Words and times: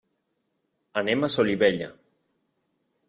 Anem 1.01 1.27
a 1.27 1.29
Solivella. 1.35 1.91